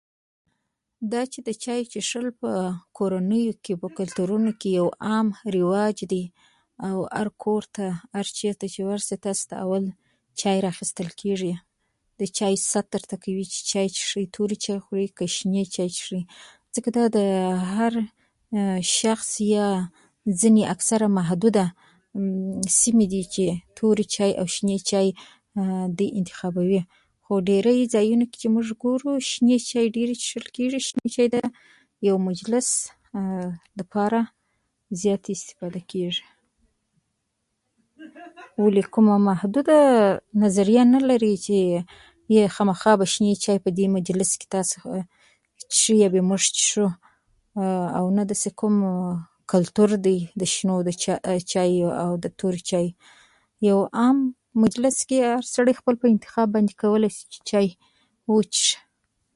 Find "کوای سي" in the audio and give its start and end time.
56.81-57.23